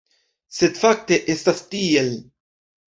Sed 0.59 0.81
fakte 0.85 1.21
estas 1.37 1.65
tiel. 1.77 2.13